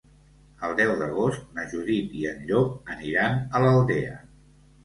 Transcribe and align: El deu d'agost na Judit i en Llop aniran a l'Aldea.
El 0.67 0.71
deu 0.79 0.93
d'agost 1.01 1.43
na 1.59 1.67
Judit 1.73 2.17
i 2.21 2.25
en 2.31 2.41
Llop 2.49 2.91
aniran 2.97 3.39
a 3.39 3.63
l'Aldea. 3.67 4.21